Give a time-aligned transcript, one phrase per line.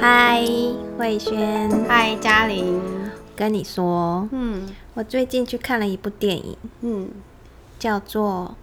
[0.00, 0.44] 嗨，
[0.96, 2.80] 慧萱，嗨，嘉玲。
[3.34, 7.08] 跟你说，嗯，我最近去看了一部电影，嗯，
[7.80, 8.54] 叫做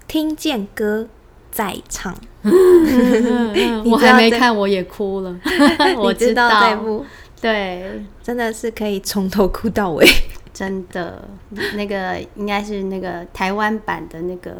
[0.06, 1.08] 《听见歌
[1.50, 2.14] 在唱》。
[3.90, 5.36] 我还没看，我也哭了。
[5.98, 7.04] 我知道这部，
[7.40, 10.06] 对，真的是可以从头哭到尾。
[10.52, 11.28] 真的，
[11.74, 14.54] 那个应该是那个台湾版的那个。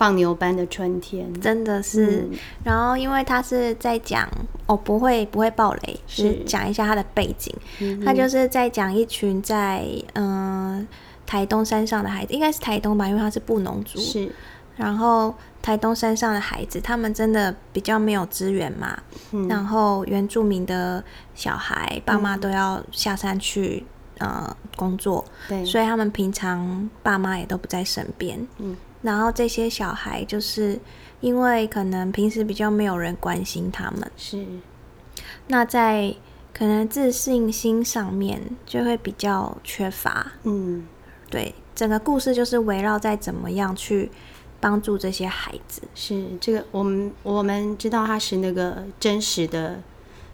[0.00, 2.26] 放牛班的春天，真的是。
[2.64, 4.26] 然后，因为他是在讲，
[4.64, 7.54] 哦，不会不会暴雷，是讲一下他的背景。
[8.02, 10.88] 他就是在讲一群在嗯
[11.26, 13.98] 台东山上的孩子，应该是台东吧，因为他是布农族。
[14.00, 14.32] 是。
[14.74, 18.98] 然后台东山上的孩子，他们真的比较没有资源嘛。
[19.32, 19.46] 嗯。
[19.48, 21.04] 然后原住民的
[21.34, 23.84] 小孩，爸妈都要下山去
[24.16, 28.48] 呃工作，对，所以他们平常爸妈也都不在身边。
[28.56, 28.74] 嗯。
[29.02, 30.78] 然后这些小孩就是
[31.20, 34.44] 因为可能平时比较没有人关心他们，是
[35.46, 36.14] 那在
[36.52, 40.32] 可能自信心上面就会比较缺乏。
[40.42, 40.86] 嗯，
[41.30, 44.10] 对，整个故事就是围绕在怎么样去
[44.60, 45.82] 帮助这些孩子。
[45.94, 49.80] 是这个，我们我们知道他是那个真实的，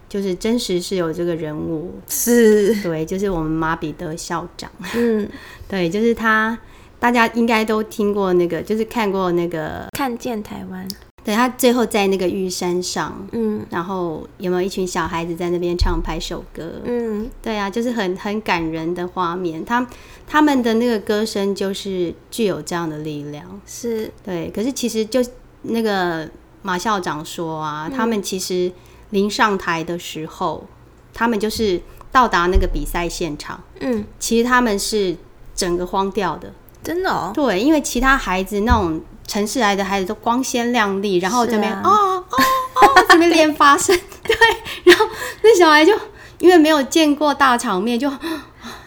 [0.09, 4.69] 就是真实是有这个人物，是对，就是我们马彼得校长。
[4.95, 5.29] 嗯，
[5.69, 6.57] 对，就是他。
[6.99, 10.87] 大家应该都听过那个，就是看过那个看见台湾。
[11.23, 16.81] 对他最后在那个玉山上，嗯，然后有没有一群小孩子在那边唱拍手歌？
[16.85, 19.65] 嗯，对啊，就是很很感人的画面。
[19.65, 19.85] 他
[20.25, 24.49] 他们的那个歌声就是具有这样的力量，是对。
[24.51, 25.19] 可是其实就
[25.63, 26.29] 那个
[26.61, 28.71] 马校长说啊，他们其实
[29.09, 30.65] 临上台的时候，
[31.13, 35.17] 他们就是到达那个比赛现场，嗯，其实他们是
[35.53, 36.53] 整个荒掉的。
[36.87, 44.33] 真的哦，对，因为其他孩子那种城市来的孩子都光鲜亮丽，然后这边哦哦哦，这边练发声，对，
[44.85, 45.05] 然后
[45.41, 45.91] 那小孩就
[46.39, 48.09] 因为没有见过大场面，就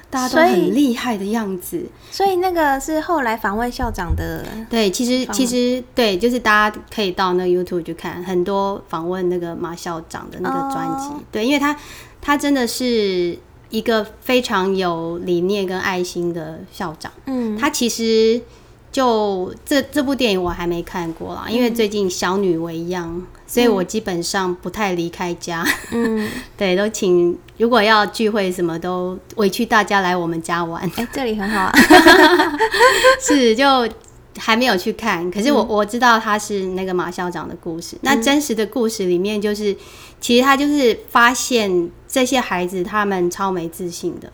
[0.09, 1.85] 大家都很厉害的样子。
[2.11, 11.77] 所以那个是后来访问校长的，对，其实其实对，就是大家可以到那个 YouTube 去看很多访问那个马校长的那个专辑，对，因为他
[12.23, 13.39] 他真的是。
[13.71, 18.41] 一个非常有理念跟爱心的校长，嗯，他其实
[18.91, 26.29] 就这这部电影我还没看过啦，因为最近小女为恙，所以我基本上不太离开家，嗯，
[26.59, 31.73] 对，都请如果要聚会什么都委屈大家来我们家玩，哎，这里很好啊，
[33.23, 33.89] 是就
[34.37, 39.77] 还没有去看，可是我我知道他是那个马校长的故事，那真实的故事里面就是，
[40.21, 41.89] 其实他就是发现。
[42.11, 44.33] 这些孩子他们超没自信的，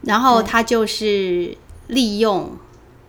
[0.00, 1.54] 然后他就是
[1.88, 2.50] 利用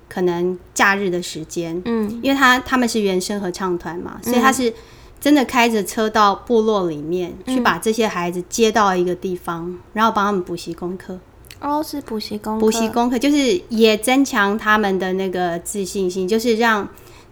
[0.09, 4.73] 可能假日的时间，嗯，因为他他们是原声合唱团嘛，所以他是
[5.21, 11.17] 真的开着车到部落里面去把这些孩子接到一个地方，然后帮他们补习功课。
[11.59, 16.87] 哦，是补习功补习功课，就是也增强他们的那个自信心，就是让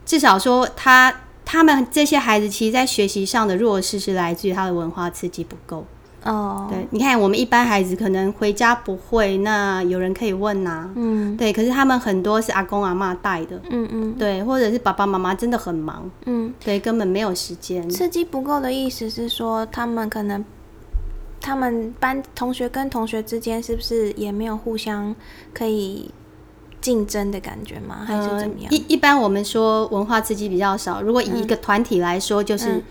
[0.06, 5.86] 至少说他他们这些孩子其实，在学习上的弱势是来自于他的文化刺激不够。
[6.26, 17.88] 哦，对，你看我们一般孩子可能回家不会，那有人可以问呐，嗯，对，可是他们很多是阿公阿妈带的，嗯嗯，对，或者是爸爸妈妈真的很忙，嗯，对，根本没有时间。
[17.90, 20.44] 刺激不够的意思是说，他们可能
[21.40, 25.16] 他们班同学跟同学之间是不是也没有互相
[25.54, 26.10] 可以
[26.82, 27.98] 竞争的感觉吗？
[28.04, 28.72] 还是怎么样？
[28.72, 32.82] 一一般我们说文化刺激比较少，如果以一个团体来说，就是。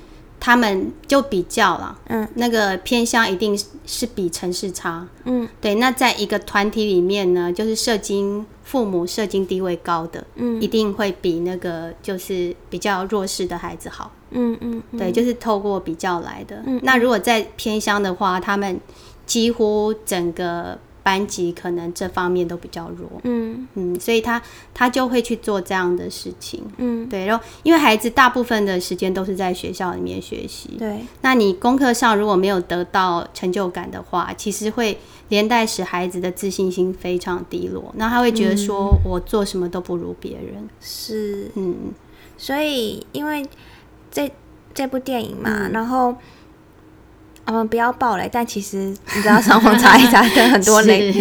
[0.44, 5.76] 他们就比较了，嗯，那个偏乡一定是比城市差，嗯，对。
[5.76, 16.62] 那在一个团体里面呢，就是社经父母社经地位高的，嗯，一定会比那个就是比较弱势的孩子好，嗯嗯，对，就是透过比较来的。
[16.66, 18.78] 嗯那如果在偏乡的话，他们
[19.24, 20.78] 几乎整个。
[21.04, 24.40] 班级可能这方面都比较弱，嗯嗯，所以他
[24.72, 27.26] 他就会去做这样的事情，嗯，对。
[27.26, 31.00] 然后因为孩子大部分的时间都是在学校里面学习，对。
[31.20, 34.98] 那你功课上如果没有得到成就感的话，其实会
[35.28, 41.92] 连带使孩子的自信心非常低落，那他会觉得说我做什么都不如别人，是，嗯。
[42.38, 43.46] 所以因为
[44.10, 44.32] 这
[44.72, 46.16] 这部电影嘛，然后。
[47.46, 51.12] 嗯，不要爆雷，但其实你知道上网查一查， 跟很多雷。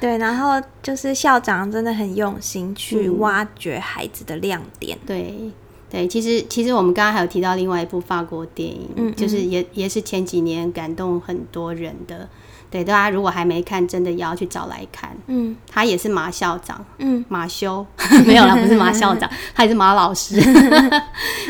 [0.00, 4.96] 对，然后就是校长真的很用心去挖掘孩子的亮点。
[5.06, 5.50] 对，
[5.90, 12.28] 对，其实其实我们刚刚还有提到另外一部法国电影，嗯，就是也也是前几年感动很多人的。
[12.70, 15.10] 对，大家如果还没看，真的要去找来看。
[15.26, 17.84] 嗯，他也是马校长，嗯，马修
[18.24, 20.40] 没有了，不是马校长， 他也是马老师。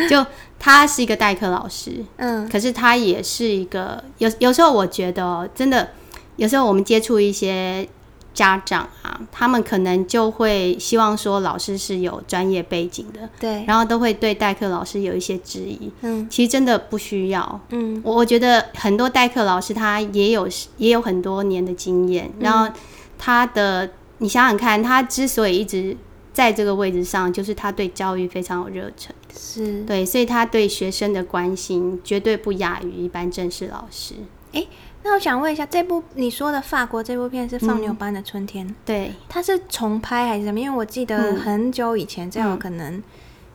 [0.08, 0.24] 就。
[0.64, 5.88] 他是一个代课老师，嗯，可是他也是一个有有时候我觉得真的，
[6.36, 7.88] 有时候我们接触一些
[8.32, 22.72] 家长啊，他们可能就会希望说老师是有专业背景的，对，然后都会对代课老师有一些质疑，嗯，其实真的不需要，嗯，我我觉得很多代课老师他也有也有很多年的经验，然后
[23.18, 25.96] 他的你想想看，他之所以一直。
[26.34, 34.14] 在这个位置上，就是他对教育非常有热忱，是对，所以他对学生的关心绝对不亚于一般正式老师。
[34.52, 34.66] 哎，
[35.02, 40.60] 那我想问一下，这部你说的法国这部片是《放牛班的春天》，对，它是重拍还是什么？
[40.60, 43.02] 因为我记得很久以前，在我可能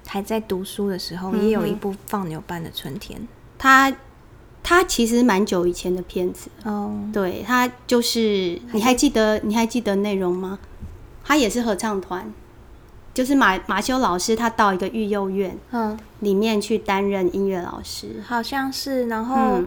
[0.08, 3.20] 还在读书的时候，也有一部《放牛班的春天》。
[3.60, 3.96] 它
[4.64, 10.60] 它其实蛮久以前的片子哦，对，它就是你还记得你还记得内容吗？
[11.24, 12.34] 它也是合唱团。
[13.18, 19.08] 就是马马修老师，他到一个育幼院，嗯，里面去担任音乐老师，好像是。
[19.08, 19.60] 然后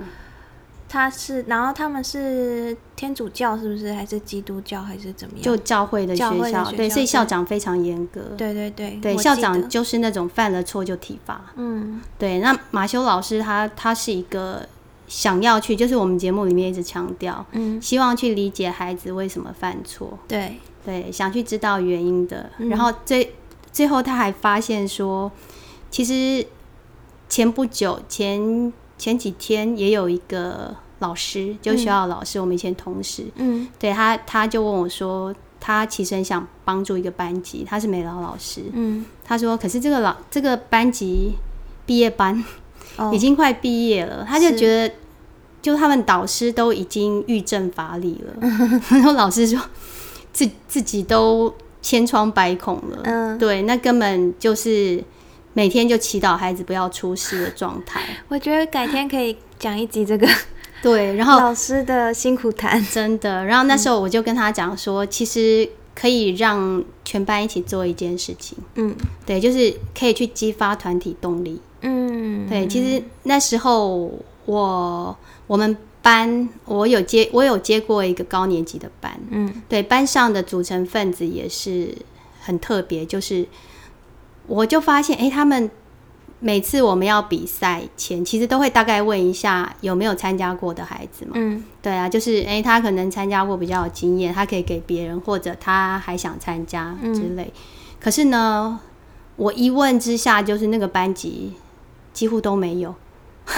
[0.88, 3.93] 他是，然后他们是天主教，是不是？
[3.93, 5.43] 还是基督教，还是怎么样？
[5.43, 8.20] 就教会的学校，对，所以校长非常严格。
[8.38, 11.47] 对对对，对，校长就是那种犯了错就体罚。
[11.56, 12.38] 嗯，对。
[12.38, 14.64] 那马修老师他他是一个
[15.08, 20.17] 想要去，就是我们节目里面一直强调，嗯，希望去理解孩子为什么犯错。
[20.29, 20.55] 对
[20.85, 23.29] 对，想去知道原因的，然后这。
[23.73, 25.31] 最后他还发现说，
[25.91, 26.47] 其实
[27.29, 41.35] 前不久前前几天也有一个老师，就学校老师，我们以前同事，嗯，对他他就问我说，他其实很想帮助一个班级，他是美劳老师，嗯，他说可是这个老这个班级
[41.87, 42.45] 毕业班
[43.13, 44.95] 已经快毕业了，他就觉得
[45.63, 48.49] 就他们导师都已经欲症乏力了，
[48.91, 49.59] 然后老师说
[50.33, 51.55] 自自己都。
[51.82, 55.03] 千疮百孔了，嗯，对，那根本就是
[55.55, 58.00] 每天就祈祷孩子不要出事的状态。
[58.29, 60.29] 我觉得改天可以讲一集这个，
[60.82, 63.44] 对，然后老师的辛苦谈，真的。
[63.44, 68.94] 然后那时候我就跟他讲说，其实可以让全班一起做一件事情，嗯，
[69.25, 72.67] 对，就是可以去激发团体动力，嗯，对。
[72.67, 74.12] 其实那时候
[74.44, 75.17] 我
[75.47, 75.76] 我们。
[76.02, 81.94] 班我有接，我有接过一个高年级的班，嗯，对，班上的组成分子也是
[82.41, 83.47] 很特别，就是
[84.47, 85.70] 我就发现，哎，他们
[86.38, 97.52] 每次我们要比赛前，其实都会大概问一下有没有参加过的孩子嘛，嗯，对啊，就是哎，他可能参加过比较有经验，他可以给别人，或者他还想参加之类。
[98.00, 98.81] 可是呢，
[99.37, 101.52] 我一问之下，就是那个班级
[102.14, 102.94] 几乎都没有。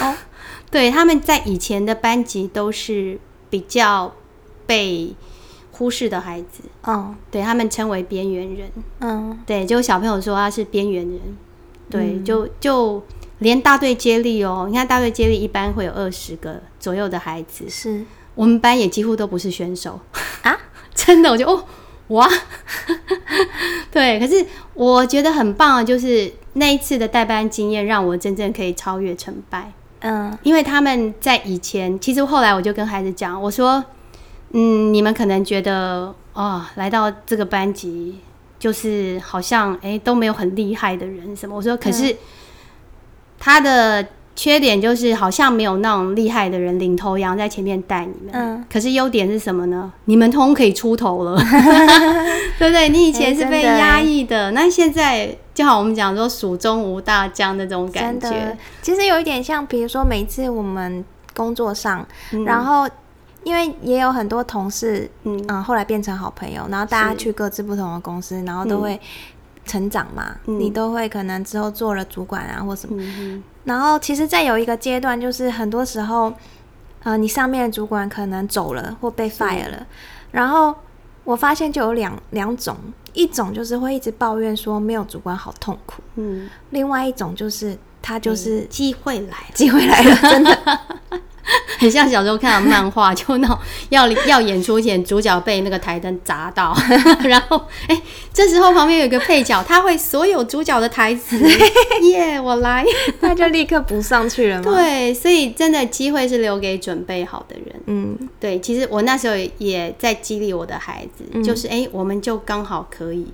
[0.00, 0.14] 哦，
[0.72, 4.12] 对，他们在以前的班级都是比较
[4.66, 5.14] 被
[5.70, 6.62] 忽视的孩子。
[6.86, 8.72] 嗯，对他们称为边缘人。
[9.00, 11.20] 嗯，对，就小朋友说他是边缘人。
[11.90, 13.02] 对，就就
[13.40, 18.02] 连大队接力哦，你看大队接力一般会有二十个左右的孩子，是
[18.34, 20.00] 我们班也几乎都不是选手
[20.40, 20.58] 啊，
[20.94, 21.64] 真的，我就哦
[22.08, 22.26] 哇，
[23.92, 29.72] 对，可是我觉得很棒的就是那一次的代班经验，让我真正可以超越成败。
[30.02, 33.82] 嗯，因为他们在以前，其实后来我就跟孩子讲，我说，
[34.52, 38.18] 嗯，你们可能觉得，哦，来到这个班级，
[38.58, 41.56] 就是好像，哎，都没有很厉害的人什么。
[41.56, 42.16] 我说，可是
[43.38, 44.06] 他的。
[44.34, 49.92] 缺点就是好像没有那种厉害的人领头羊在前面带你们，嗯，可是优点是什么呢？
[50.06, 51.36] 你们通可以出头了，
[52.58, 52.88] 对不对？
[52.88, 61.04] 你以前是被压抑的，那现在就好，我们讲说蜀中无大将那种感觉，其实有一点像，比如说每次我们
[61.34, 62.06] 工作上，
[62.46, 62.88] 然后
[63.44, 69.00] 因为也有很多同事，嗯，后来变成好朋友，然后大家去各自不同的公司，然后都会。
[69.64, 73.00] 成长嘛，你都会可能之后做了主管啊，或什么。
[73.62, 76.32] 然后其实在有一个阶段，就是很多时候，
[77.04, 79.86] 呃，你上面的主管可能走了或被 fire 了。
[80.32, 80.74] 然后
[81.22, 82.76] 我发现就有两两种，
[83.12, 86.02] 一种就是会一直抱怨说没有主管好痛苦。
[86.16, 86.48] 嗯。
[86.70, 90.80] 另外一种就是他就是机会来，机会来了，真的。
[91.78, 93.58] 很像小时候看的漫画，就那种
[93.88, 96.76] 要要演出前，主角被那个台灯砸到，
[97.24, 101.38] 然后哎，这时候旁边有一个配角，他会所有主角的台词，
[102.02, 102.84] 耶，我来，
[103.20, 104.72] 他就立刻补上去了嘛。
[104.72, 107.80] 对，所以真的机会是留给准备好的人。
[107.86, 113.26] 嗯，对，其实我那时候也在激励我的孩子，就是哎，我们就刚好可以。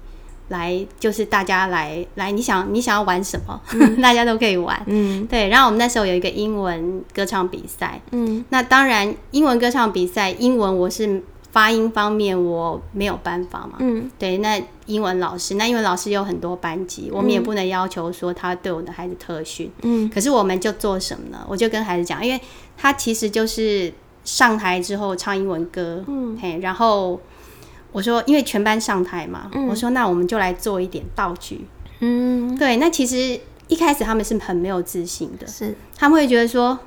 [0.48, 3.60] 来就是大家来来，你想你想要玩什么，
[4.02, 4.80] 大家都可以玩。
[4.86, 5.48] 嗯，对。
[5.48, 8.00] 然后我们那时候有一个英文歌唱比赛。
[8.12, 13.76] 嗯，那当然英文歌唱比赛，英文我是发音方面我没有办法嘛。
[13.78, 19.70] 嗯，对，那英文老师，那英文老师有很多班级，我们也不能要求说他对我的孩子特训。
[19.82, 21.44] 嗯，可是我们就做什么呢？
[21.48, 22.40] 我就跟孩子讲，因为
[22.76, 23.92] 他其实就是
[24.24, 27.18] 上台之后唱英文歌，嗯，嘿，然后
[27.92, 31.66] 我说，因为全班上台嘛，我说那我们就来做一点道具。
[32.00, 36.78] 嗯，对，那其实一开始他们是很没有自信的，是他们会觉得说。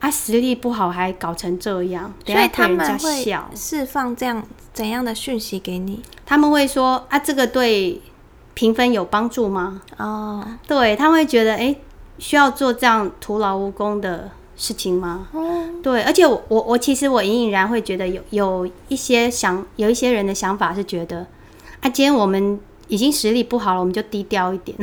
[0.00, 3.22] 啊，实力不好还搞成这样，所以他们会
[3.54, 4.42] 释放这样
[4.72, 6.00] 怎样的讯息给你？
[6.24, 8.00] 他们会说啊，这个对
[8.54, 9.82] 评分有帮助吗？
[9.98, 11.76] 哦，对，他们会觉得哎，
[12.16, 15.26] 需要做这样徒劳无功的事情吗？
[15.32, 21.26] 哦，对，而且我我我其实我隐隐然会觉得有有一些想有一些人的想法是觉得
[21.80, 24.76] 啊，今天我们已经实力不好了，我们就低调一点。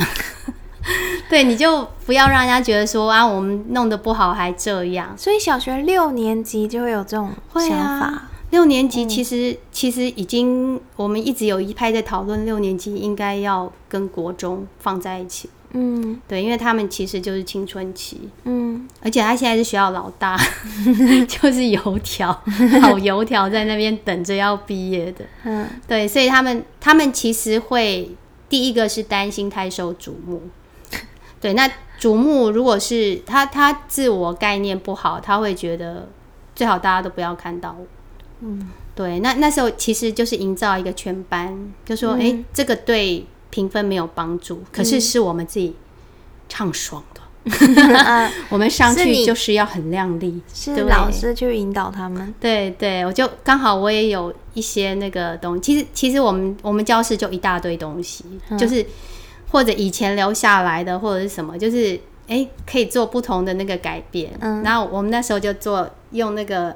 [1.30, 5.14] 对，你就不要让人家觉得说啊，我们弄得不好还这样。
[5.16, 8.24] 所以小学六年级就会有这种想法。
[8.50, 15.50] 六年级其实其实已经，我们一直有一派在讨论，六年级应该要跟国中放在一起。
[15.72, 18.30] 嗯，对，因为他们其实就是青春期。
[18.46, 20.38] 嗯，而且他现在是学校老大，
[21.28, 22.32] 就是油条，
[22.82, 25.26] 好油条在那边等着要毕业的。
[25.44, 28.10] 嗯，对，所以他们他们其实会
[28.48, 30.42] 第一个是担心太受瞩目。
[31.42, 31.70] 对，那
[32.00, 36.08] 瞩目如果是他，他自我概念不好，他会觉得
[36.56, 37.86] 最好大家都不要看到我。
[38.40, 43.26] 嗯，对，那那时候其实就是营造一个全班，就说哎，这个对
[43.58, 45.76] 评分没有帮助，可是是我们自己
[46.48, 47.22] 唱爽的。
[48.50, 52.32] 我们上去就是要很靓丽，是老师去引导他们。
[52.40, 58.24] 对对，我就刚好我也有一些那个东西，其实其实我们我们教室就一大堆东西，
[58.60, 58.86] 就是。
[59.50, 61.98] 或者以前留下来的，或者是什么，就是
[62.28, 64.30] 哎，可以做不同的那个改变。
[64.42, 66.76] 嗯，然后我们那时候就做用那个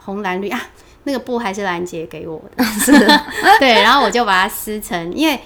[0.00, 0.60] 红蓝绿啊，
[1.04, 2.90] 那个布还是兰姐给我的， 是
[3.60, 5.38] 对，然后我就把它撕成，因为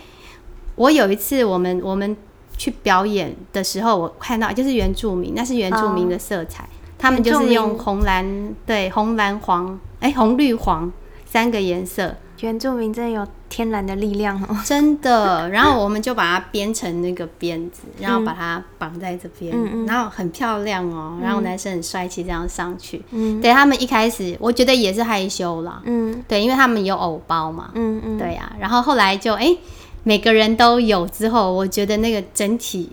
[0.75, 2.17] 我有一次我们我们
[2.57, 10.93] 去表演的时候，我看到就是原住民，那是原住民的色彩，他们就是用红蓝对红蓝黄哎红绿黄
[11.25, 12.15] 三个颜色。
[12.41, 15.49] 原住民真的有天然的力量哦， 真的。
[15.51, 21.17] 然后我们就把它编成那个辫子，然后把它绑在这边，然后很漂亮哦。
[21.23, 23.01] 然后男生很帅气，这样上去。
[23.13, 25.81] 嗯，对他们一开始我觉得也是害羞啦。
[25.85, 27.71] 嗯，对，因为他们有偶包嘛。
[27.75, 28.53] 嗯嗯，对呀。
[28.59, 29.57] 然后后来就哎，
[30.03, 32.91] 每个人都有之后，我觉得那个整体。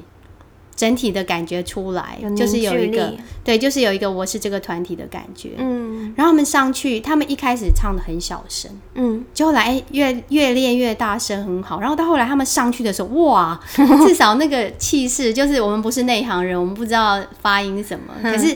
[0.76, 3.14] 整体的感觉出来，就是有一个
[3.44, 5.50] 对，就是有一个我是这个团体的感觉。
[5.58, 11.82] 嗯，然后他们上去，他们一开始唱的很小声，嗯，就后来越越练越大声，很好。
[11.82, 13.60] 然后到后来他们上去的时候，哇，
[14.08, 18.56] 至少那个气势，就是我们不是内行人，我们不知道发音什么， 可是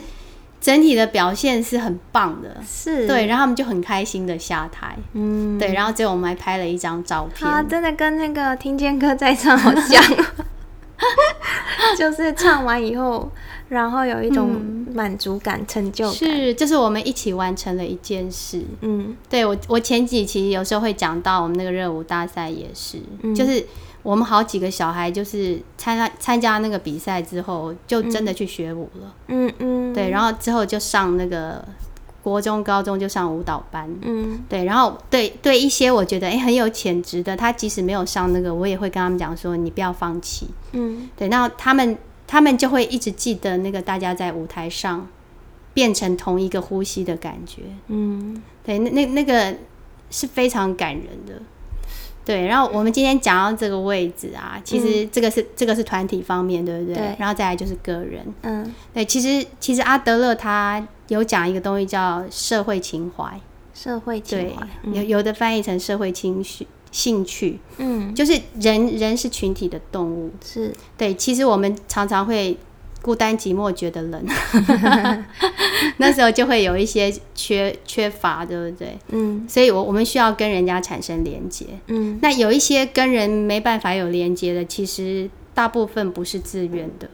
[0.63, 3.25] 整体的表现是很棒的，是对。
[3.25, 5.73] 然后他们就很开心的下台，嗯，对。
[5.73, 10.01] 然后最后我们还拍了一张照片，啊，真的跟那个听见歌在唱好像。
[11.97, 13.29] 就是唱完以后，
[13.67, 14.49] 然后有一种
[14.93, 18.63] 满足感、成就感，是，就是我们一起完成了一件事。
[18.79, 22.99] 嗯，对我，我前几期有时候会讲到我们那个热舞大赛也是，
[23.35, 23.63] 就是
[24.03, 29.15] 我们好几个小孩就是参加参加那个比赛之后，就真的去学舞了。
[29.29, 31.65] 嗯嗯，对，然后之后就上那个。
[32.23, 45.05] 国中、高中就上舞蹈班，嗯，对，然后对对一些我觉得哎很有潜质的，他即使没有上那个，我也会跟他们讲说你不要放弃，嗯，对，那他们他们就会一直记得那个大家在舞台上
[45.73, 49.53] 变成同一个呼吸的感觉，嗯，对，那那那个
[50.09, 51.41] 是非常感人的。
[52.25, 56.95] 对，然后我们今天讲到这个位置啊，其实这个是这个是团体方面，对不对？
[56.95, 57.15] 对。
[57.19, 63.39] 然后再来就是个人，嗯，对，其实其实阿德勒他有讲一个东西叫社会情怀，
[63.73, 70.73] 社会情怀，有有的翻译成社会情绪兴趣，嗯，就是人人是群体的动物，是。
[70.97, 72.57] 对，其实我们常常会。
[73.03, 74.25] 孤单寂寞觉得冷，
[75.97, 78.97] 那时候就会有一些缺缺乏，对不对？
[79.09, 81.65] 嗯，所以我我们需要跟人家产生连接。
[81.87, 87.09] 嗯，那有一些跟人没办法有连接的，其实大部分不是自愿的。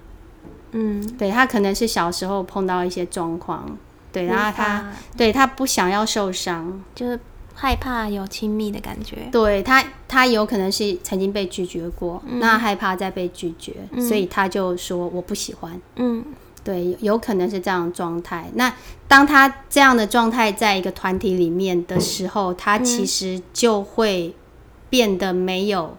[0.74, 3.78] 嗯，对他可能是小时候碰到一些状况，
[4.12, 7.20] 对，然后他对他不想要受伤，就是。
[7.62, 15.78] 害怕有亲密的感觉，对他，他有可能是曾经被拒绝过，那害怕再被拒绝，所以他就说我不喜欢。
[15.98, 16.24] 嗯，
[16.64, 18.50] 对，有可能是这样状态。
[18.54, 18.74] 那
[19.10, 24.34] 当他这样的状态在一个团体里面的时候，他其实就会
[24.90, 25.98] 变得没有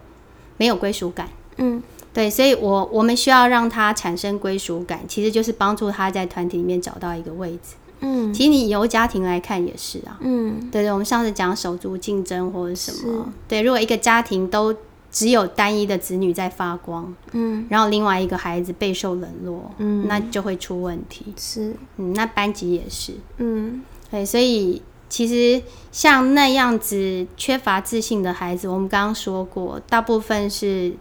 [0.57, 1.29] 没有归属感。
[1.57, 7.75] 嗯，对，所以我我们需要让他产生归属感，其实就是帮助他在团体里面找到一个位置。
[8.01, 10.17] 嗯，其实你由家庭来看也是啊。
[10.21, 14.75] 嗯，对对，我们上次讲手足竞争或者什么，对，如果一个家庭都
[15.11, 21.33] 只有单一的子女在发光，嗯，然后另外一个孩子备受冷落，嗯，那就会出问题。
[21.37, 30.93] 是，嗯，那班级也是，嗯，对，所以其实像那样子缺乏自信的孩子，我们刚刚说过，大部分是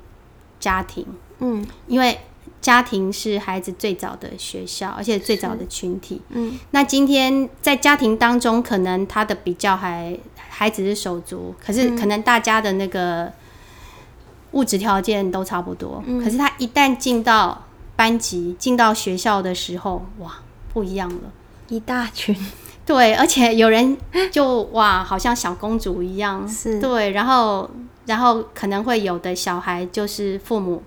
[0.58, 1.06] 家庭，
[1.38, 2.18] 嗯，因为
[2.60, 13.32] 家庭是孩子最早的学校，而且最早的群体，嗯，那今天在家庭当中，可能他的比较还孩子是手足，可是可能大家的那个。
[14.52, 20.40] 物质条件都差不多，可是他一旦进到班级、进到学校的时候，哇，
[20.74, 21.30] 不一样了，
[21.68, 22.36] 一大群，
[22.84, 23.96] 对，而且有人
[24.32, 27.70] 就哇，好像小公主一样，是，对，然后，
[28.06, 30.82] 然后可能会有的小孩就是父母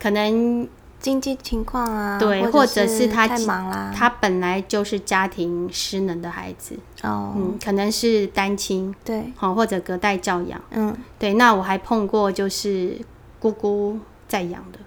[0.00, 0.68] 可能。
[0.98, 6.74] 经济情况啊，对，或者是他太忙啦，他本来就是家庭失能的孩子。
[7.02, 11.34] 哦，嗯，可能是单亲，对，好或者隔代教养，嗯，对。
[11.34, 12.98] 那我还碰过就是
[13.38, 14.78] 姑姑在养的。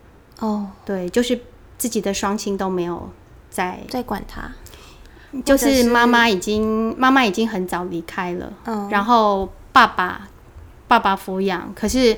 [0.45, 1.39] 哦，对，就是
[1.77, 3.09] 自己的双亲都没有
[3.49, 4.51] 在在管他，
[5.45, 10.27] 就是妈妈已经妈妈已经很早离开了，嗯，然后爸爸
[10.87, 12.17] 爸爸抚养，可是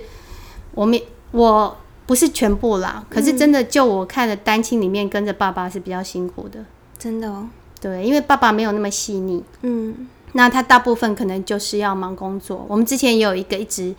[0.73, 0.99] 我们
[1.31, 1.77] 我。
[2.11, 6.65] 不是全部啦，可是真的就我看的单亲里面，跟着爸爸是比较辛苦的，
[6.99, 7.47] 真的哦。
[7.79, 12.65] 对，因为爸爸没有那么细腻，嗯，那他大部分可能就是要忙工作。
[12.67, 13.95] 我们之前也有一个一直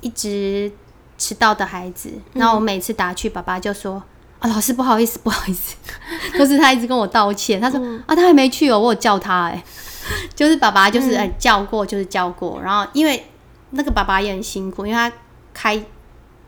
[0.00, 0.72] 一直
[1.18, 4.02] 迟到的孩子，那我每次打去，爸爸就说
[4.40, 5.76] ：“啊，老师不好意思，不好意思。
[6.38, 9.62] ”就是他一直跟我道歉，他说：“啊，他还没去哦，我有叫他。”哎，
[10.34, 13.26] 就是爸爸就是哎叫过就是叫过，然后因为
[13.72, 15.14] 那个爸爸也很辛苦，因为他
[15.52, 15.84] 开。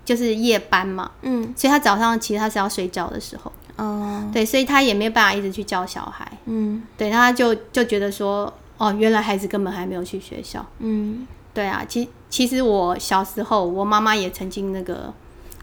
[0.05, 15.13] 就是夜班嘛，嗯，所以他早上其实他是要睡觉的时候，哦，对，所以他也没有办法一直去教小孩，嗯，对，他就就觉得说，哦，原来孩子根本还没有去学校，嗯，对啊，其其实我小时候，我妈妈也曾经那个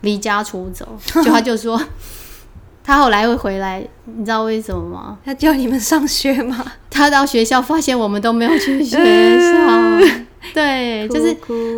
[0.01, 0.87] 离家出走，
[1.23, 1.79] 就他就说，
[2.89, 5.19] 他后来会回来，你知道为什么吗？
[5.23, 6.65] 他叫你们上学吗？
[6.89, 8.97] 他到学校发现我们都没有去学
[9.39, 10.07] 校。
[10.55, 11.35] 对，就是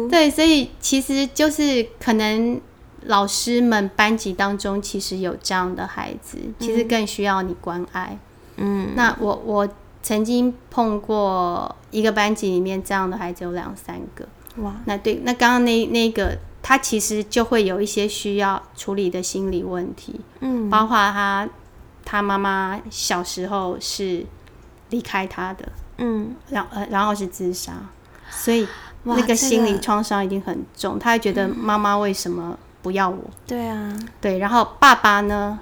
[0.09, 2.61] 对，所以其实就是可能
[3.07, 8.17] 老师们班级当中其实有这样的孩子，其实更需要你关爱。
[8.55, 9.67] 嗯，那我我
[10.01, 14.25] 曾经碰过一个班级里面这样的孩子有两三个。
[14.63, 20.21] 哇，那对，那刚刚那那个他其实就会有一些需要处理的心理问题。
[20.39, 21.47] 嗯，包括他
[22.05, 24.25] 他妈妈小时候是
[24.89, 25.67] 离开他的。
[25.97, 27.73] 嗯，然呃然后是自杀。
[28.29, 28.67] 所以
[29.03, 33.17] 那个心理创伤一定很重，他会觉得妈妈为什么不要我？
[33.45, 35.59] 对啊，对，然后爸爸呢，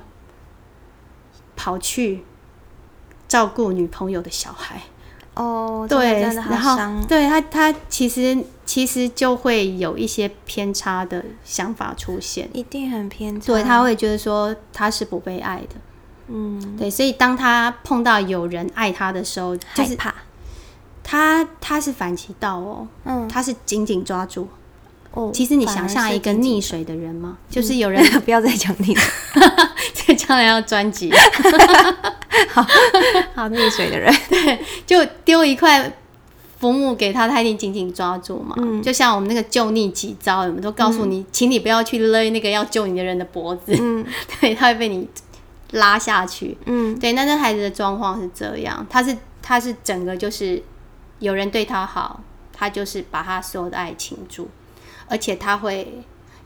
[1.55, 2.23] 跑去
[3.27, 4.81] 照顾女朋友的小孩。
[5.33, 8.38] 哦，对，然后对他，他其实
[8.69, 13.47] 其实就会有一些偏差的想法出现，一定很偏差。
[13.47, 15.75] 对，他会觉得说他是不被爱的。
[16.27, 20.13] 嗯，对，所以当他碰到有人爱他的时候，害怕。
[21.03, 24.47] 他他是反其道哦，嗯，他是紧紧抓住。
[25.13, 27.39] 哦，其实你想象一个溺水的人吗？
[27.49, 28.95] 就是有人 不要再讲溺，
[29.95, 31.12] 这将来要专辑。
[32.53, 32.62] 好，
[33.34, 35.91] 好溺水的人， 对，就丢一块
[36.60, 38.56] 浮木给他，他一定紧紧抓住嘛。
[38.58, 43.76] 嗯，就像我们那个救溺几招，我们都告诉你，请你不要去勒那个要救你的人的脖子。
[43.80, 44.06] 嗯，
[44.39, 45.08] 对，他会被你
[45.72, 46.58] 拉下去。
[46.65, 50.62] 嗯，对，那那孩子的状况是这样，他是他是整个就是。
[51.22, 54.48] 有人对他好，他就是把他所有的爱倾注，
[55.10, 56.02] 而且他会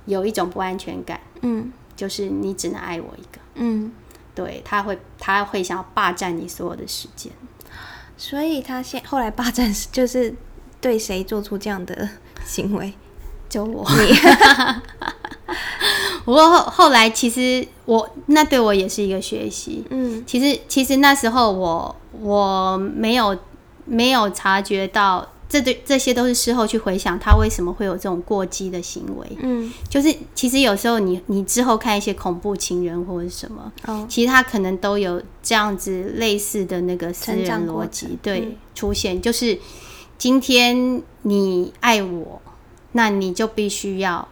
[0.06, 1.21] 有一种不安全感。
[1.41, 3.39] 嗯，就是你只能爱我一个。
[3.54, 3.91] 嗯，
[4.34, 7.32] 对，他会他会想要霸占你所有的时间，
[8.17, 10.34] 所以他现后来霸占就是
[10.80, 12.10] 对谁做出这样的
[12.45, 12.93] 行为？
[13.49, 13.86] 就我。
[16.26, 19.84] 不过后后来其实我那对我也是一个学习。
[19.89, 23.38] 嗯，其实其实那时候我我没有。
[23.86, 29.37] 没有察觉到，这对这些都是事后去回想，他为什么会有这种过激的行为。
[29.39, 39.59] 嗯，就是其实有时候你你之后看一些恐怖情人或者什么，哦，其实他可能都有这样子类似的那个私人逻辑，对，出现就是
[40.17, 42.41] 今天你爱我，
[42.93, 44.27] 那你就必须要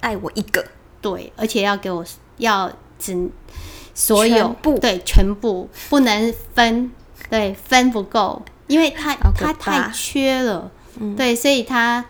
[0.00, 0.62] 爱我一个，
[1.00, 2.04] 对，而且要给我
[2.36, 3.30] 要只
[3.94, 6.92] 所有不对全部不能分，
[7.30, 8.42] 对分不够。
[8.66, 10.70] 因为他他太缺了，
[11.16, 12.04] 对，所以他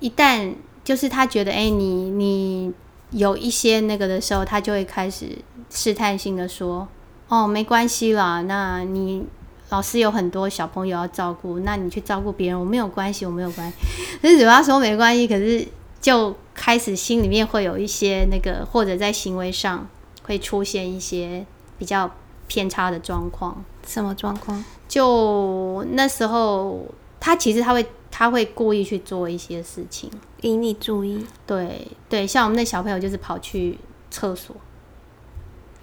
[0.00, 2.72] 一旦就是他觉得，哎，你你
[3.10, 5.38] 有一些那个的时候，他就会开始
[5.70, 6.88] 试探性的说，
[7.28, 9.24] 哦，没关系啦，那你
[9.68, 13.76] 老师有很多小朋友要照顾，那你去照顾别人，我没有关系，我没有关系。
[14.20, 15.66] 可是嘴巴说没关系，可是
[16.00, 19.88] 就开始心里面会有一些那个，或者在行为上
[20.24, 21.44] 会出现一些
[21.78, 22.10] 比较
[22.46, 23.64] 偏差的状况。
[23.86, 24.64] 什么状况？
[24.88, 26.84] 就那时候，
[27.18, 30.10] 他其实他会他会故意去做一些事情，
[30.42, 31.26] 引你注意。
[31.46, 33.78] 对对，像我们那小朋友就是跑去
[34.10, 34.54] 厕所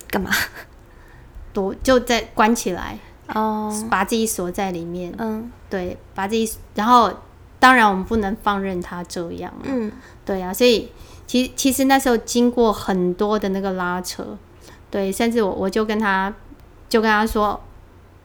[0.09, 0.29] 干嘛？
[1.51, 2.99] 躲就在关起来
[3.33, 5.11] 哦，把自己锁在里面。
[5.17, 7.11] 嗯，对，把自己，然后
[7.59, 9.51] 当然我们不能放任他这样。
[9.63, 9.91] 嗯，
[10.23, 10.91] 对啊，所以
[11.25, 14.37] 其其实那时候经过很多的那个拉扯，
[14.91, 16.31] 对，甚至我我就跟他
[16.87, 17.59] 就跟他说。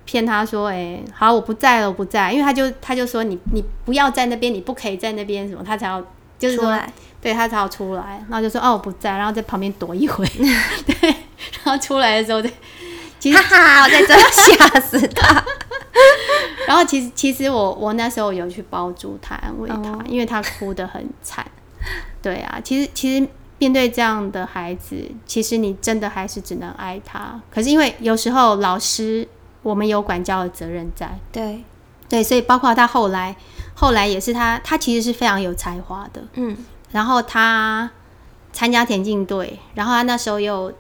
[0.04, 6.04] 骗他说：“哎，好，我不在了，我不在。”因为他就他就说：“你你不要在那边，你不可以在那边什么？”他才要
[6.38, 6.78] 就是说，
[7.20, 8.22] 对他才要出来。
[8.28, 10.26] 然后就说：“哦，我不在。”然后在旁边躲一会。
[10.86, 12.42] 对，然后出来的时候，
[13.18, 15.42] 其实哈哈，我在这吓死他。
[16.68, 21.46] 然后其实其实我我那时候有去抱住他，安慰他，因为他哭得很惨。
[22.20, 23.26] 对啊，其实其实
[23.58, 27.40] 面对这样的孩子，其实你真的还是只能爱他。
[27.50, 29.26] 可是因为有时候老师。
[29.64, 31.64] 我们有管教的责任在，对，
[32.08, 33.34] 对，所以包括他后来，
[33.74, 36.56] 后来也是他，他其实是非常有才华的，嗯，
[36.92, 37.90] 然后他
[38.52, 40.72] 参加田径队，然后他那时候又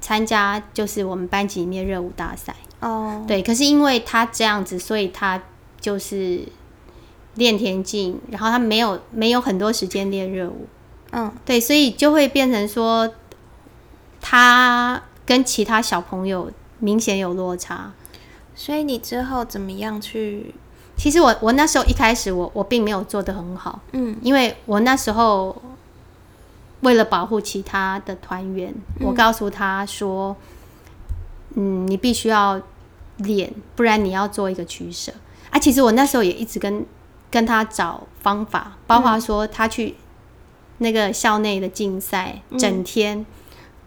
[0.00, 5.42] 参加就是我们班级里面热舞大赛，哦，对，可是因为他这样子，所以他
[5.78, 6.42] 就是
[7.34, 10.66] 练田径，然后他没有没有很多时间练热舞，
[11.12, 13.12] 嗯，对，所以就会变成说
[14.20, 17.92] 他跟其他小朋友明显有落差。
[18.54, 20.54] 所以你之后怎么样去？
[20.96, 25.62] 其实我我那时候一开始我我并没有做的很好，嗯，因为我那时候
[26.80, 30.36] 为了保护其他的团员，我告诉他说，
[31.54, 32.60] 嗯，你必须要
[33.18, 35.12] 练，不然你要做一个取舍。
[35.50, 36.84] 啊，其实我那时候也一直跟
[37.30, 39.94] 跟他找方法，包括说他去
[40.78, 43.24] 那个校内的竞赛，整天。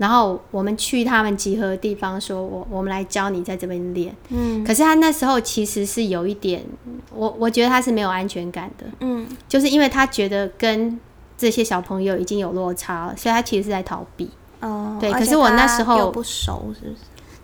[0.01, 4.15] 然后我们去他们集合的地方，说我我们来教你在这边练。
[4.29, 6.65] 嗯，可是他那时候其实是有一点，
[7.13, 8.85] 我我觉得他是没有安全感的。
[9.01, 10.99] 嗯，就是因为他觉得跟
[11.37, 14.27] 这些小朋友已经有落差了，所以他其实是在逃避。
[14.61, 15.11] 哦，对。
[15.13, 16.95] 可是我那时候不熟，是不是？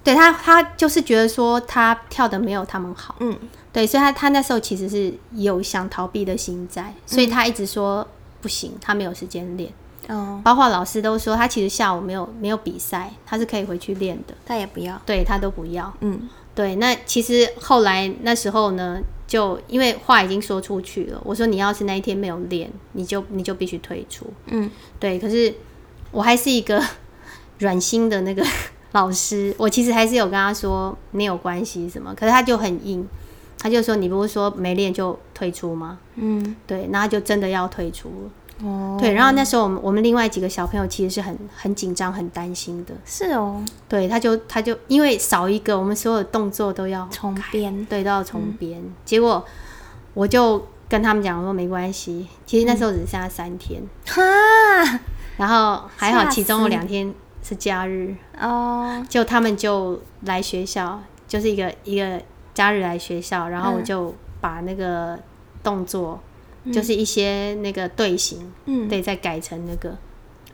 [0.03, 3.17] 对他，他就是觉得说他跳的没有他们好。
[3.19, 3.37] 嗯，
[3.71, 8.07] 对，所以他他那时候其实是有想逃避的心在，所以他一直说
[8.41, 9.71] 不行，他没有时间练。
[10.07, 14.33] 哦，包括老师都说他其实下午没有没有比赛，他是可以回去练的。
[14.45, 15.93] 他也不要，对他都不要。
[15.99, 16.75] 嗯，对。
[16.75, 24.25] 那其实后来那时候呢，就因为话已经说出去了，我说你要是那一天没有练，你就你就必须退出。
[24.45, 25.19] 嗯，对。
[25.19, 25.53] 可是
[26.11, 26.81] 我还是一个
[27.59, 28.41] 软心的那个
[28.93, 33.05] 老师，我其实还是有跟他说没有关系什么，可是他就很硬，
[33.59, 35.99] 他就说你不是说没练就退出吗？
[36.15, 38.31] 嗯，对，那他就真的要退出了。
[38.63, 42.93] 哦，对，然后那时候我们我们另外几个小朋友其实是很很紧张、很担心的。
[43.05, 48.83] 是哦，对，他就他就因为少一个，我们所有的动作都要重编，对，都要重编。
[49.05, 49.45] 结果
[50.15, 54.21] 我就跟他们讲说没关系，其实那时候只剩下三天，哈，
[55.37, 58.15] 然后还好其中有两天是假日。
[58.39, 62.19] 哦，就他们就来学校，就是一个一个
[62.55, 65.19] 假日来学校，然后我就把那个
[65.61, 66.19] 动作。
[66.71, 69.95] 就是一些那个队形，嗯，对，再改成那个，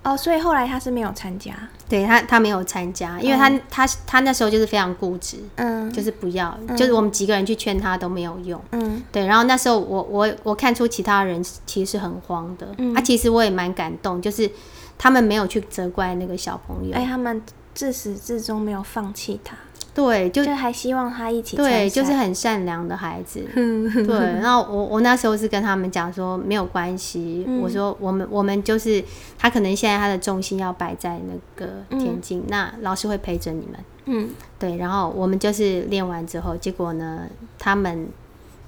[0.03, 1.53] 哦，所以后来他是没有参加，
[1.87, 12.93] 对他，他没有参加，因为他他他那时候就是非常固执，嗯，就是不要，就是我们几个人去劝他都没有用，嗯，对，然后那时候我我我看出其他人其实是很慌的，嗯。
[12.95, 14.49] 啊，其实我也蛮感动，就是
[14.97, 17.41] 他们没有去责怪那个小朋友，哎，他们
[17.73, 19.55] 自始至终没有放弃他。
[19.93, 21.55] 对，就还希望他一起。
[21.55, 23.45] 对，就是很善良的孩子。
[23.53, 29.03] 对，然后我我那时候是跟他们讲说没有关系，我说我们我们就是
[29.37, 33.79] 他可能现在他的重心要摆在那个田径，那老师会陪着你们。
[34.05, 37.27] 嗯，对，然后我们就是练完之后，结果呢，
[37.59, 38.07] 他们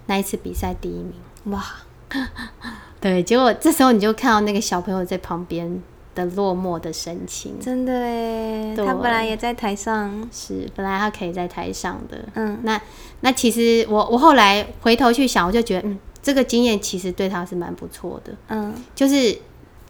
[0.05, 1.13] 那一次比赛第一名。
[1.45, 1.63] 哇，
[3.01, 5.81] 对，结果这时候你就看到那个小朋友在旁边。
[6.15, 12.81] 的落寞的神情，真的哎，他本来也在台上，是本来他可以在台上的，嗯，那
[13.19, 19.37] 那其实我我后来回头去想，我就觉得，嗯，这个经验其实对他是蛮不错的，嗯，就是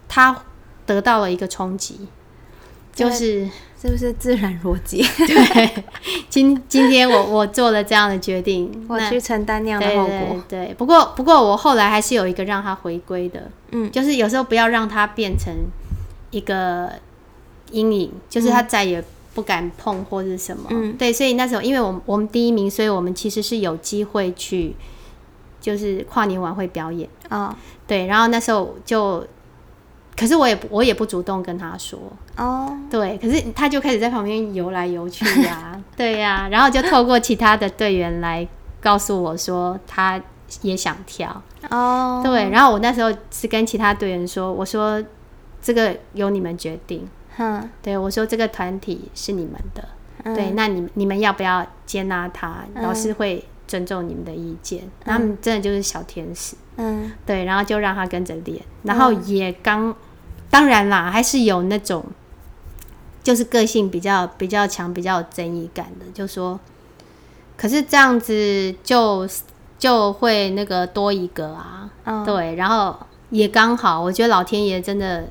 [0.08, 0.36] 他
[0.84, 2.08] 得到了一个冲击，
[2.92, 3.48] 就是
[3.80, 5.00] 是不是自然逻辑？
[5.24, 5.84] 对，
[6.28, 15.54] 今今天我我做了这样的决定，我去承担那样的后果，对，不过不过我后来还是有一个让他回归的，嗯，就是有时候不要让他变成。
[16.36, 16.92] 一个
[17.70, 19.02] 阴影，就是他再也
[19.34, 20.64] 不敢碰或者什么。
[20.68, 24.76] 嗯，对，所以那时候因为我们我们第一名，所以我们其实是有机会去，
[25.58, 27.54] 就是跨年晚会表演哦。
[27.86, 29.26] 对，然后那时候就，
[30.14, 31.98] 可是我也我也不主动跟他说
[32.36, 32.76] 哦。
[32.90, 38.46] 对，可是他就开始在旁边游来游去呀， 对呀，然后就透过其他的队员来
[38.82, 40.20] 告诉我说他
[40.60, 42.20] 也想跳哦。
[42.22, 45.02] 对，然后我那时候是跟其他队员说，我说
[45.66, 47.08] 这个由你们决定。
[47.38, 49.88] 嗯，对我说这个团体是你们的，
[50.32, 52.64] 对，那你你们要不要接纳他？
[52.76, 54.88] 老师会尊重你们的意见。
[55.00, 59.92] 他们真的就是小天使，嗯，对，然后就让他跟着练，然后也刚，
[60.48, 62.04] 当然啦，还是有那种，
[63.24, 66.60] 就是个性比较比较强、比较有争议感的，就说，
[67.56, 69.28] 可是这样子就
[69.80, 71.90] 就会那个多一个啊，
[72.24, 72.96] 对，然后
[73.30, 75.26] 也刚好，我觉得老天爷真的。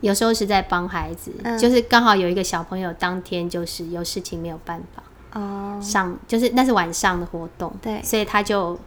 [0.00, 5.02] 有时候是在帮孩子，就是刚好有一个小朋友当天就是有事情没有办法
[5.40, 5.80] 哦。
[5.82, 8.78] 上，就是那是晚上的活动，对，所以他就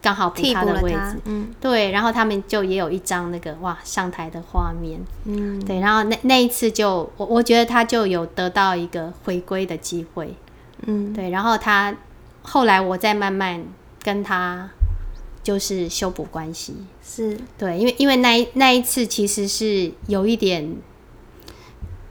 [0.00, 10.34] 刚好补他的位置，嗯，对，然后他们就也有一张那个哇上台的画面，嗯，对，然后那那一次就我我觉得他就有得到一个回归的机会，
[10.86, 11.94] 嗯，对，然后他
[12.42, 13.62] 后来我再慢慢
[14.02, 14.70] 跟他。
[15.46, 20.76] 就是修补关系，是对，因为因为那一那一次其实是有一点，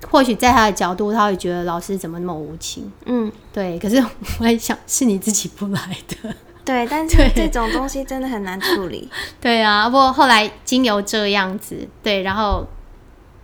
[0.09, 3.77] 或许在他的角度，他会觉得老师怎么那么无情，嗯，对。
[3.77, 6.87] 可是我在想，是你自己不来的，对。
[6.87, 9.09] 但是这种东西真的很难处理，
[9.41, 9.89] 对啊。
[9.89, 12.65] 不过后来经由这样子，对，然后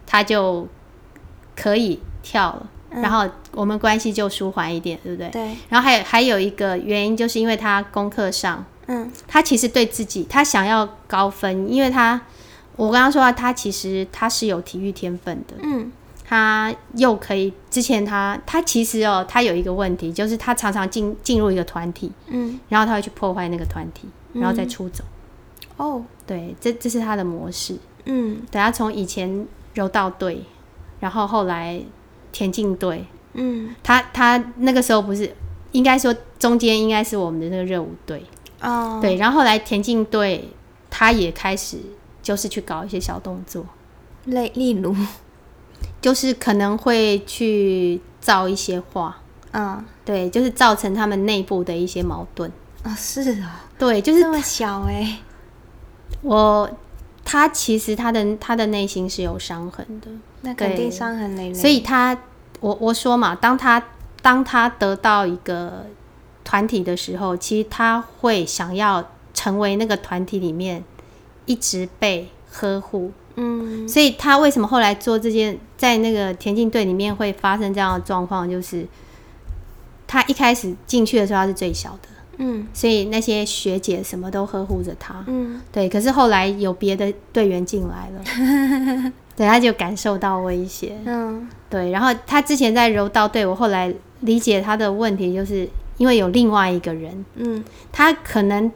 [0.08, 0.66] 他就
[1.54, 5.30] 可以跳了，然后我们关系就舒缓一点，对不对？
[5.32, 5.58] 对。
[5.68, 8.66] 然后还有还有一个原因，就是因为他功课上。
[8.92, 12.20] 嗯，他其实对自己，他想要高分，因为他，
[12.76, 15.90] 我刚刚说他其实他是有体育天分的，嗯，
[16.26, 25.06] 他又可以，之前他他其实哦，他有一个问题，就是他常常进进入一个团体，嗯，然后他会去破坏那个团体，然后再出走，
[25.78, 30.44] 哦，对，这这是他的模式，嗯，等他从以前柔道队，
[31.00, 31.82] 然后后来
[32.34, 35.34] 田径队，嗯，他他那个时候不是
[35.72, 38.26] 应该说中间应该是我们的那个热舞队。
[38.62, 40.50] 哦，对，然后后来田径队
[40.90, 41.78] 他也开始
[42.22, 43.66] 就是去搞一些小动作，
[44.26, 44.96] 例例如，
[46.00, 49.18] 就是可能会去造一些话，
[49.52, 52.52] 嗯，对，就是造成他们内部的一些矛盾
[52.84, 55.20] 啊，是啊，对，就是这么小哎，
[56.22, 56.70] 我
[57.26, 60.08] 他其实他的他的内心是有伤痕的，
[60.42, 62.16] 那肯定伤痕累累，所以他
[62.60, 63.84] 我我说嘛，当他
[64.22, 65.88] 当他得到一个。
[66.52, 70.84] 团体的时候，其实他会想要成为那个团体里面
[71.46, 78.86] 一直被呵护，嗯，所以他为什么后来做这件，在那个田径队里面会发生这样的状况，就是
[80.06, 82.10] 他一开始进去的时候他是最小的，
[82.40, 95.70] 嗯，所以那些学姐什么都呵护着他，嗯，对，可是后来有别的队员进来了， 对，他就感受到威胁，嗯，对，然后他之前在柔道队，我后来理解他的问题就是。
[96.02, 98.72] 因为有另外一个人，嗯，他可能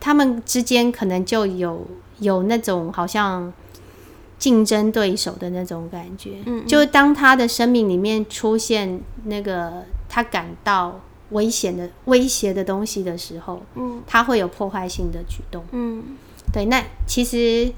[0.00, 1.86] 他们之间可能就有
[2.20, 3.52] 有那种好像
[4.38, 10.98] 竞争对手的那种感觉，嗯，就当他的生命里面出现那个他感到
[11.32, 16.02] 危险的威胁的东西的时候，嗯，他会有破坏性的举动，嗯，
[16.50, 17.70] 对，那其实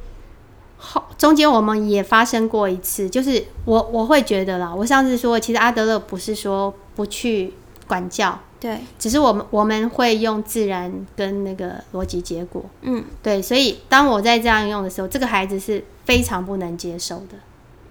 [0.78, 7.52] 后中间我们也发生过一次，就是我我会觉得啦，我上次说，其实阿德勒不是说不去
[7.92, 8.38] 管教。
[8.58, 17.36] 对，只是我们我们会用自然跟那个逻辑结果，嗯，对，所以当我在这样用的时候，这个孩子是非常不能接受的，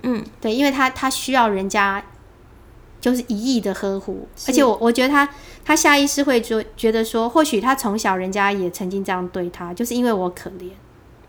[0.04, 2.02] 嗯，对，因为他他需要人家
[3.02, 5.28] 就是一意的呵护，而且我我觉得他
[5.66, 10.70] 他下意识会觉觉得说，或许他从小人家也曾经这样对他，就是因为我可怜，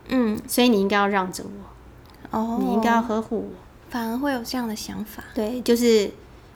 [0.06, 3.54] 嗯，所以你应该要让着我，哦，你应该要呵护我，
[3.90, 6.08] 反而会有这样的想法，对，就是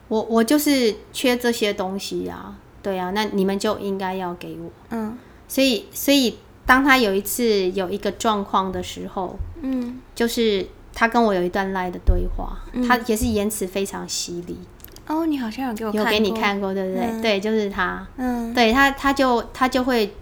[0.09, 2.57] 我我就是缺这些东西啊。
[2.83, 4.71] 对啊，那你们就应该要给我。
[4.90, 14.57] 嗯，所以所以当他有一次有一个状况的时候，嗯，就是他跟我有一段赖的对话，他也是言辞非常犀利。
[15.09, 17.21] 哦，你好像有给我有给你看过，对不对？
[17.21, 18.07] 对，就是他。
[18.16, 20.14] 嗯，对他他就他就会。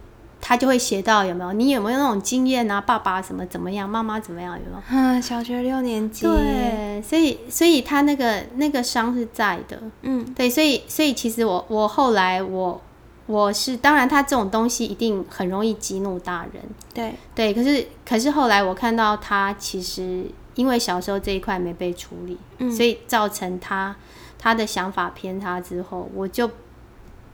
[0.46, 1.54] 他就会写到有没有？
[1.54, 2.78] 你有没有那种经验啊？
[2.78, 3.88] 爸爸什么怎么样？
[3.88, 4.54] 妈妈怎么样？
[4.58, 4.82] 有没有？
[4.90, 6.26] 嗯，小学六年级。
[6.26, 9.80] 对，所以所以他那个那个伤是在的。
[10.02, 12.78] 嗯，对，所以所以其实我我后来我
[13.24, 16.62] 我是当然他这种东西一定很容易激怒大人。
[16.92, 20.26] 对对，可是可是后来我看到他其实
[20.56, 22.36] 因为小时候这一块没被处理，
[22.70, 23.96] 所以造成他
[24.38, 26.50] 他的想法偏差之后，我就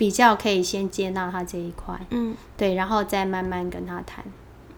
[0.00, 4.24] 比较可以先接纳他这一块，嗯，对，然后再慢慢跟他谈，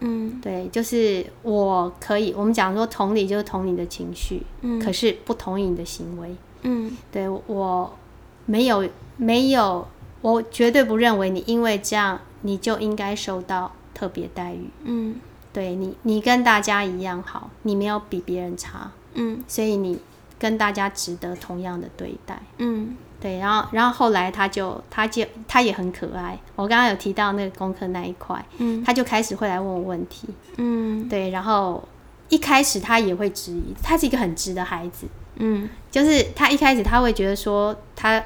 [0.01, 7.97] 嗯，对，就是我可以，我们讲说同理就是同你的情绪，嗯，可是不同意你的行为，嗯，对我
[8.45, 9.87] 没有没有，
[10.19, 15.15] 我绝对不认为你因为这样你就应该受到特别待遇，嗯。
[15.53, 19.99] 对你，你跟大家一样好，你没有比别人差，嗯，所以你
[20.39, 26.37] 跟大家值得同样的对待，嗯，对，然后，然后后来他就，他就，他也很可爱。
[26.55, 31.81] 我刚刚有提到那个功课那一块，嗯，他就开始会来问我问题，嗯，对，然后
[32.27, 35.07] 一开始他也会质疑，他是一个很直的孩子，
[35.37, 38.21] 嗯，就是他一开始他会觉得说他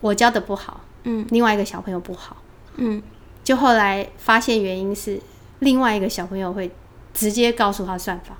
[0.00, 2.36] 我教的不好，嗯，另外一个小朋友不好，
[2.76, 3.02] 嗯，
[3.42, 5.20] 就后来发现原因是。
[5.60, 6.70] 另外一个小朋友会
[7.14, 8.36] 直接告诉他算法。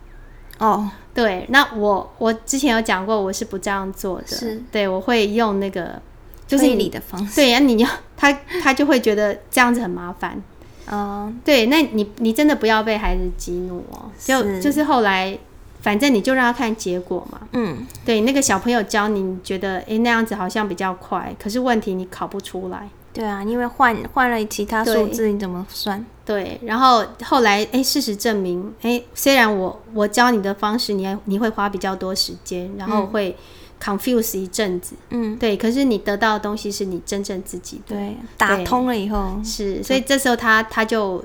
[0.59, 4.27] 哦，对，那我我之前有讲过，我是不这样做的。
[4.29, 6.01] 是，对我会用那个
[6.47, 7.35] 就是你的方式。
[7.35, 10.40] 对呀，你要他他就会觉得这样子很麻烦。
[10.88, 14.11] 哦，对，那你你真的不要被孩子激怒哦。
[14.19, 15.37] 就就是后来，
[15.81, 17.40] 反正你就让他看结果嘛。
[17.53, 22.88] 嗯，对，那个小朋友教你你觉得哎那样子好像比较快，可是问题你考不出来。
[23.14, 26.05] 对啊，因为换换了其他数字，你怎么算？
[26.27, 33.37] 对，然后后来，哎，事实证明，哎，虽然我我教你的方式，你你会花比较多时间，然后会
[33.81, 39.40] confuse 一阵子，嗯，对，可是你得到的东西是你真正自己的，对，打通了以后。
[39.44, 41.24] 是，所以这时候他他就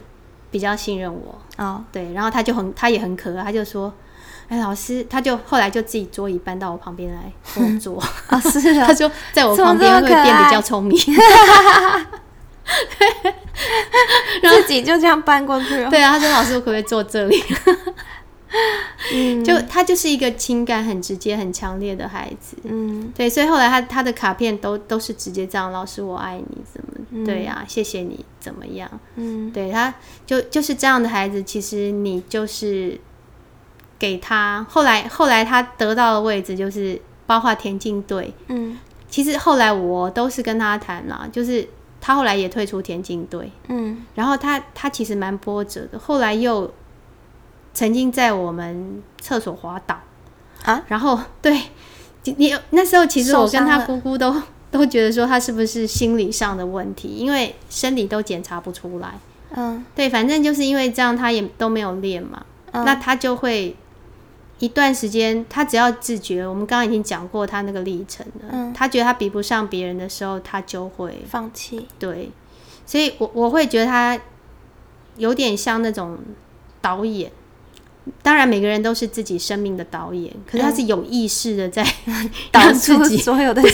[0.51, 3.91] 比较信任我，哦，对，然后他就很他也很可爱，他就说。
[4.49, 8.03] 哎，老师，他就后来就自己桌椅搬到我旁边来工作。
[8.27, 10.99] 啊，是啊， 他说在我旁边会变比较聪明。
[14.65, 15.89] 自己就这样搬过去了。
[15.89, 17.41] 对啊，他说老师，我可不可以坐这里？
[19.13, 22.57] 嗯，就他就是一个情感很直接、很强烈的孩子。
[22.63, 27.25] 嗯，对，所以后来他他的卡片都都是直接这样，老师我爱你，怎么？
[27.25, 28.89] 对呀，谢谢你，怎么样？
[29.15, 29.93] 嗯，对，他
[30.25, 32.99] 就就是这样的孩子，其实你就是。
[33.99, 41.67] 给他后来后来他得到的位置就是包括田径队，嗯，其实后来我都是跟他谈啦，就是
[42.01, 46.73] 他后来也退出田径队，嗯，然后他他其实蛮波折的，后来又
[47.73, 49.99] 曾经在我们厕所滑倒。
[50.63, 51.61] 啊，然后对，
[52.23, 54.35] 你那时候其实我跟他姑姑都
[54.71, 59.19] 都觉得说他是不是心理上的问题，因为生理都检查不出来，
[59.51, 63.75] 嗯，对，反正就是因为这样他也都没有练嘛，那他就会。
[64.59, 68.49] 一段时间，他只要自觉，我们刚刚已经讲过他那个历程了。
[68.51, 71.87] 嗯，他觉得他比不上别人的时候，他就会放弃。
[71.97, 72.29] 对，
[72.85, 74.19] 所以我我会觉得他
[75.15, 76.17] 有点像那种
[76.81, 77.31] 导演。
[78.21, 81.85] 当然，每个人都是自己生命的导演，可是他是有意识的在
[82.51, 83.61] 导出所有的？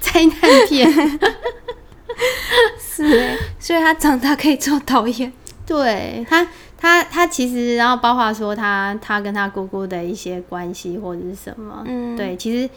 [0.00, 0.90] 灾难片
[2.80, 5.30] 是，所以他长大可以做导演。
[5.66, 6.48] 对他。
[6.80, 12.70] 他他其实，然后包括说他他跟他姑姑的一些关系或者是什么，嗯，对，其实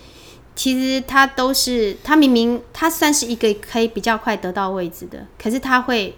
[0.55, 6.17] 其实他都是他明明他算是一个可以比较快得到位置的，可是他会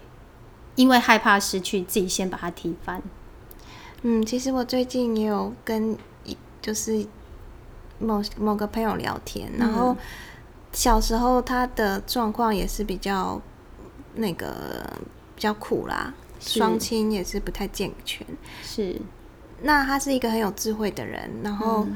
[0.76, 3.02] 因为害怕失去，自己先把他踢翻。
[4.02, 5.98] 嗯，其实我最近也有跟
[6.62, 7.06] 就是
[8.00, 9.96] 某某个朋友聊天，然后
[10.72, 13.41] 小时候他的状况也是比较
[14.15, 14.48] 那个
[15.36, 16.13] 比较苦啦。
[16.45, 18.25] 双亲也是不太健全，
[18.62, 18.95] 是。
[19.62, 21.88] 那他是一个很有智慧的人，然后，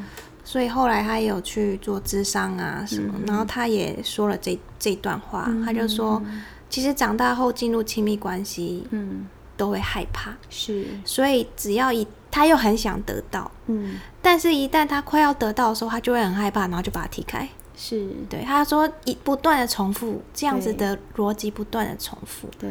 [0.44, 6.22] 所以后来他也有去做智商啊什么，然后他也说了这这段话，他就说，
[6.70, 10.86] 其实长大后进入亲密关系，嗯，都会害怕，是。
[11.04, 17.50] 所以只要一他又很想得到，嗯，但是一旦他快要得到的时候，他就会很害怕，然后就把他踢开。
[17.76, 18.08] 是。
[18.30, 22.70] 对，他说一不断的重复这样子的逻辑，不断的重复，对。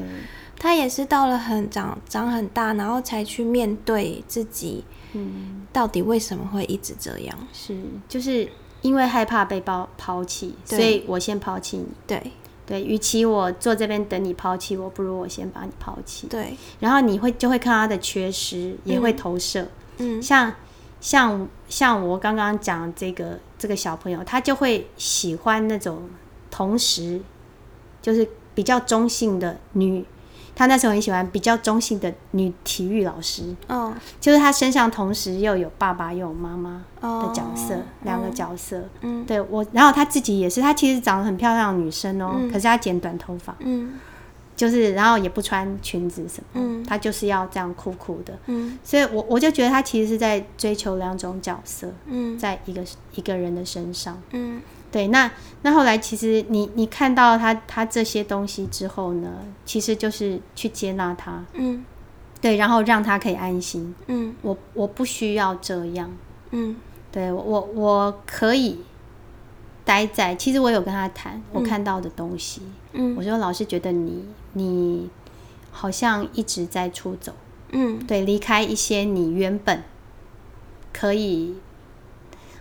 [0.58, 7.38] 他也是到了很长长很大，然后才去面对自己，嗯，到底为什么会一直这样？
[7.52, 8.48] 是，就是
[8.80, 11.86] 因为害怕被抛抛弃，所以我先抛弃你。
[12.06, 12.32] 对
[12.66, 16.26] 对，与其我坐这边等你抛弃我，不如我先把你抛弃。
[16.26, 19.68] 对，然后你会就会看他的缺失，也会投射。
[19.98, 20.52] 嗯，像
[21.00, 26.09] 像像我刚刚讲这个这个小朋友，他就会喜欢那种
[26.50, 27.20] 同时
[28.00, 30.04] 就是比较中性的女。
[30.57, 44.00] 他那时候很喜欢比较中性的女体育老师，哦，就是他身上同时又有爸爸又有妈妈的角色，两个角色，嗯，对我，然后他自己也是，他其实长得很漂亮的女生哦，可是他剪短头发，嗯，
[44.57, 52.82] 就是然后也不穿裙子什么，嗯，他就是要这样酷酷的，嗯，所以我我就觉得他其实是在追求两种角色，嗯，在一个
[53.14, 54.62] 一个人的身上，嗯，
[54.97, 55.30] 对，那
[55.61, 59.28] 那后来其实你你看到他他这些东西之后呢，
[59.66, 61.84] 其实就是去接纳他，嗯，
[62.40, 66.11] 对，然后让他可以安心，嗯，我我不需要这样，
[66.53, 66.76] 嗯，
[67.12, 68.78] 对我我我可以
[69.84, 72.62] 待在，其实我有跟他谈我看到的东西，
[72.94, 74.24] 嗯，我说老师觉得你
[74.55, 75.11] 你
[75.70, 77.34] 好像一直在出走，
[77.72, 79.82] 嗯，对，离开一些你原本
[80.90, 81.57] 可以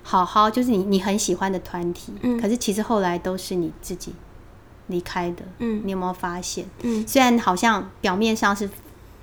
[0.07, 4.13] 好好，就是你你很喜欢的团体，嗯可是其实后来都是你自己
[4.87, 6.65] 离开的，嗯你有没有发现？
[6.83, 8.69] 嗯虽然好像表面上是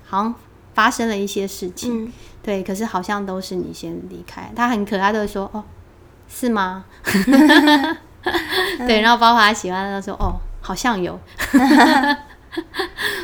[0.05, 0.35] 好像
[0.73, 2.11] 发生了一些事情，嗯
[2.43, 4.51] 对，可是好像都是你先离开。
[4.55, 5.63] 他很可爱的说：“哦，
[6.27, 6.83] 是吗？
[8.85, 11.17] ”对，然后包括他喜欢的都说：“哦，好像有。”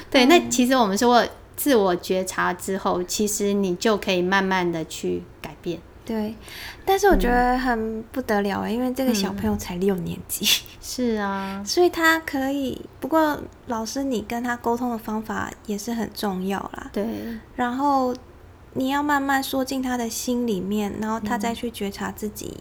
[0.10, 5.80] 对，那其实我们说过，自我觉察之后，其实你就可以慢慢的去改变。
[6.10, 6.36] 对，
[6.84, 10.44] 但是我觉得很不得了哎，因为这个小朋友才六年级，
[10.82, 12.82] 是啊，所以他可以。
[13.00, 16.90] 不过老师，你跟他沟通的方法也是很重要啦。
[16.92, 17.06] 对，
[17.56, 18.16] 然后
[18.74, 22.58] 你要慢慢说进他的心里面，然后他再去觉察自己。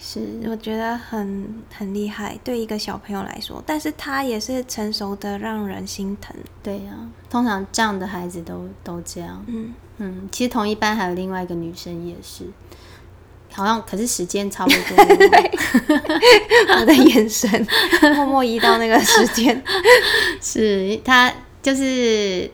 [0.00, 6.34] 是，我觉得很很厉害，对一个小朋友来说，但是他也是成熟的，让人心疼。
[6.62, 6.92] 对呀、
[7.28, 9.44] 通常这样的孩子都都这样。
[9.46, 12.46] 嗯，嗯，其实同一班还有另外一个女生也是，
[13.58, 15.04] 好像可是时间差不多。
[16.80, 17.66] 我的眼神
[18.14, 19.60] 默默移到那个时间。
[20.40, 22.48] 是他就是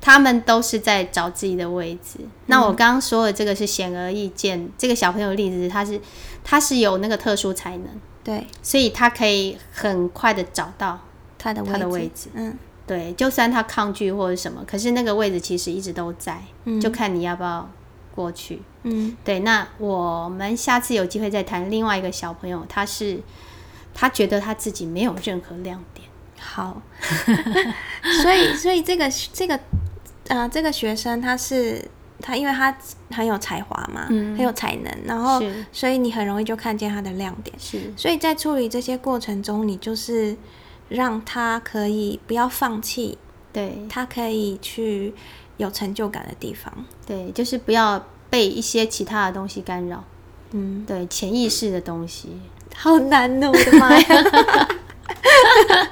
[0.00, 2.20] 他们都是在找自己的位置。
[2.46, 6.00] 那我刚刚说的这个是显而易见，这个小朋友的例子，他是
[6.44, 7.88] 他是有那个特殊才能，
[8.22, 11.00] 对，所以他可以很快的找到
[11.36, 12.28] 他的他的位置置。
[12.34, 17.68] 嗯对，就算他抗拒或者什么，可是那个位置其实一直都在，嗯就看你要不要
[18.14, 18.62] 过去。
[18.82, 23.18] 嗯对，那我们下次有机会再谈另外一个小朋友，他是
[23.92, 26.06] 他觉得他自己没有任何亮点。
[26.38, 26.80] 好。
[28.22, 29.58] 所以，所以这个这个
[30.28, 31.82] 呃，这个学生他是
[32.20, 32.76] 他，因为他
[33.10, 35.42] 很有才华嘛，嗯很有才能，然后
[35.72, 37.54] 所以你很容易就看见他的亮点。
[37.58, 40.36] 是所以在处理这些过程中，你就是
[40.88, 43.18] 让他可以不要放弃，
[43.52, 45.14] 对他可以去
[45.56, 46.72] 有成就感的地方。
[47.06, 50.02] 对，就是不要被一些其他的东西干扰。
[50.52, 52.40] 嗯，对，潜意识的东西。
[52.74, 54.68] 好难哦，我的妈呀！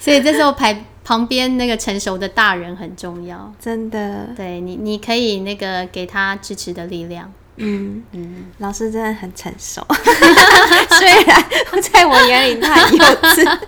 [0.00, 3.52] 所以这时候排旁边那个成熟的大人很重要。
[3.60, 7.32] 真的，对你，你可以那个给他支持的力量。
[7.58, 9.86] 嗯，嗯，老师真的很成熟，
[10.98, 11.44] 虽然
[11.92, 13.58] 在我眼里他很幼稚，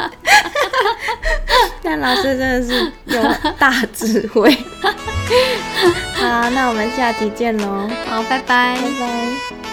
[1.82, 4.50] 但老师真的是有大智慧。
[6.14, 8.76] 好，那我们下集见喽，好，拜拜。
[8.76, 9.69] 拜拜。